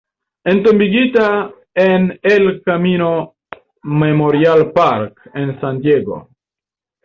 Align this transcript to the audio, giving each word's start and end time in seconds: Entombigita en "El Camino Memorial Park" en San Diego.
Entombigita 0.43 1.53
en 1.75 2.19
"El 2.23 2.63
Camino 2.63 3.35
Memorial 3.83 4.71
Park" 4.71 5.29
en 5.35 5.61
San 5.61 5.79
Diego. 5.79 6.29